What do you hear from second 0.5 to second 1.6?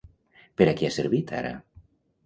Per a què ha servit ara?